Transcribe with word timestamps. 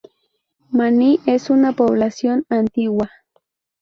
Maní 0.71 1.19
es 1.27 1.51
una 1.51 1.73
población 1.73 2.43
antigua. 2.49 3.11